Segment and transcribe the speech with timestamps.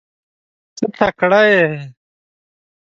[0.75, 1.67] ته تکړه یې.